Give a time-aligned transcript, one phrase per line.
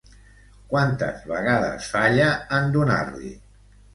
[0.71, 3.33] Quantes vegades falla en donar-li?